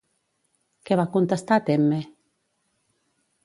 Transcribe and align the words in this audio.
Què 0.89 0.97
va 1.01 1.05
contestar 1.17 1.59
Temme? 1.69 2.03